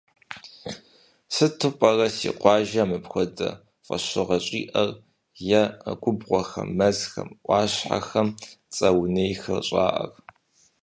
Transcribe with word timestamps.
Сыту 1.33 1.69
пӏэрэ 1.77 2.07
си 2.15 2.29
къуажэм 2.41 2.87
мыпхуэдэ 2.89 3.49
фӏэщыгъэ 3.85 4.37
щӏиӏэр 4.45 4.89
е 5.61 5.63
губгъуэхэм, 6.01 6.69
мэзхэм, 6.77 7.29
ӏуащхьэхэм 7.45 8.27
цӏэ 8.73 8.89
унейхэр 8.99 9.59
щӏаӏэр? 9.67 10.11